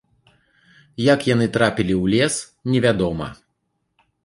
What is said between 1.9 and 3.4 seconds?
ў лес, не вядома.